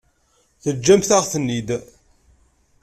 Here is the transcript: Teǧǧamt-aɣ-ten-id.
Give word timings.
Teǧǧamt-aɣ-ten-id. 0.63 1.69